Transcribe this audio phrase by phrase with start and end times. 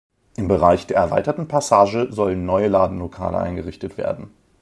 [0.35, 4.31] Im Bereich der erweiterten Passage sollen neue Ladenlokale eingerichtet werden.